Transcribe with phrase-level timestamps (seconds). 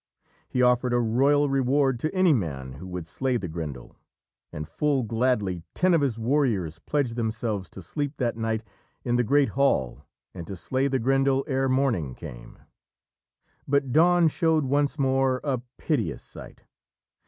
[0.49, 3.97] He offered a royal reward to any man who would slay the Grendel,
[4.51, 8.63] and full gladly ten of his warriors pledged themselves to sleep that night
[9.03, 10.03] in the great hall
[10.33, 12.57] and to slay the Grendel ere morning came.
[13.67, 16.63] But dawn showed once more a piteous sight.